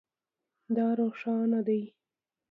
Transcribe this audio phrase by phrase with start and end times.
[0.75, 1.81] دا روښانه دی